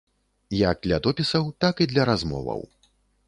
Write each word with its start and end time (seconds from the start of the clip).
Як 0.59 0.77
для 0.85 0.97
допісаў, 1.09 1.45
так 1.65 1.83
і 1.87 1.89
для 1.91 2.03
размоваў. 2.13 2.61